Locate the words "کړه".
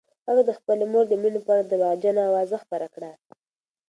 2.95-3.11